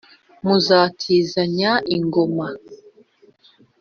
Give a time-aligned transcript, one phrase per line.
[0.45, 2.47] muzatizanya ingoma.